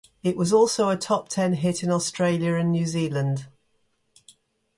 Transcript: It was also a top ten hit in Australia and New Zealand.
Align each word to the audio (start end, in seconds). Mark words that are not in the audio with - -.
It 0.23 0.35
was 0.35 0.51
also 0.51 0.89
a 0.89 0.97
top 0.97 1.29
ten 1.29 1.53
hit 1.53 1.83
in 1.83 1.91
Australia 1.91 2.55
and 2.55 2.71
New 2.71 2.87
Zealand. 2.87 3.45